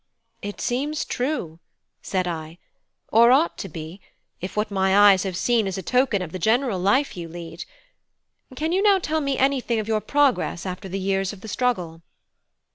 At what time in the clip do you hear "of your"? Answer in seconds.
9.79-10.01